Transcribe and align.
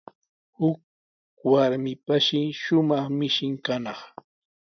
Huk 0.57 0.79
warmipashi 1.51 2.41
shumaq 2.61 3.05
mishin 3.17 3.55
kanaq. 3.65 3.99